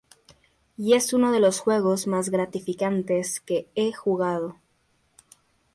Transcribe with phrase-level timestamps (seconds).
[0.77, 4.55] Y es uno de los juegos más gratificantes que he jugado.